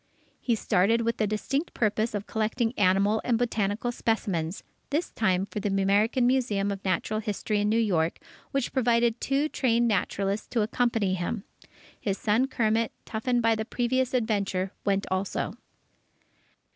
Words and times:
He 0.39 0.55
started 0.55 1.01
with 1.01 1.17
the 1.17 1.27
distinct 1.27 1.75
purpose 1.75 2.15
of 2.15 2.25
collecting 2.25 2.73
animal 2.75 3.21
and 3.23 3.37
botanical 3.37 3.91
specimens, 3.91 4.63
this 4.89 5.11
time 5.11 5.45
for 5.45 5.59
the 5.59 5.69
American 5.69 6.25
Museum 6.25 6.71
of 6.71 6.83
Natural 6.83 7.19
History 7.19 7.61
in 7.61 7.69
New 7.69 7.77
York, 7.77 8.17
which 8.49 8.73
provided 8.73 9.21
two 9.21 9.47
trained 9.47 9.87
naturalists 9.87 10.47
to 10.47 10.63
accompany 10.63 11.13
him. 11.13 11.43
His 11.99 12.17
son 12.17 12.47
Kermit, 12.47 12.91
toughened 13.05 13.43
by 13.43 13.53
the 13.53 13.63
previous 13.63 14.15
adventure, 14.15 14.71
went 14.85 15.05
also. 15.11 15.53